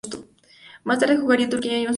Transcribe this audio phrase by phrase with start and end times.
[0.83, 1.89] Más tarde jugaría en Turquía y en su país.